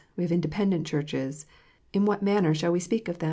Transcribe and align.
We 0.17 0.23
have 0.23 0.31
Independent 0.31 0.87
Churches. 0.87 1.45
In 1.93 2.05
what 2.05 2.23
manner 2.23 2.55
shall 2.55 2.71
we 2.71 2.79
speak 2.79 3.07
of 3.07 3.19
them? 3.19 3.19